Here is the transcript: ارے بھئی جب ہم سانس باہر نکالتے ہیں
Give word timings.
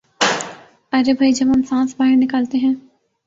ارے 0.93 1.13
بھئی 1.13 1.31
جب 1.31 1.47
ہم 1.47 1.61
سانس 1.61 1.95
باہر 1.97 2.15
نکالتے 2.15 2.57
ہیں 2.57 2.73